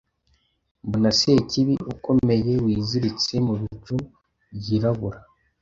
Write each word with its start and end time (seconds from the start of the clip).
mbona 0.87 1.09
Sekibi 1.19 1.75
ukomeye 1.93 2.53
wiziritse 2.65 3.33
mu 3.45 3.53
bicu 3.61 3.95
byirabura 4.57 5.19